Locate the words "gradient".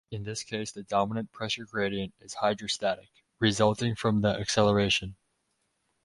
1.65-2.15